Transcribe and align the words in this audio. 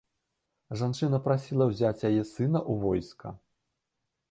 Жанчына 0.79 1.19
прасіла 1.27 1.67
ўзяць 1.73 2.05
яе 2.11 2.23
сына 2.33 2.59
ў 2.71 2.81
войска. 2.87 3.27